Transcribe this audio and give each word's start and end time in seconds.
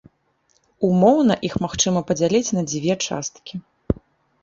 Умоўна 0.87 1.37
іх 1.51 1.59
магчыма 1.67 1.99
падзяліць 2.09 2.53
на 2.59 2.67
дзве 2.75 2.93
часткі. 3.07 3.65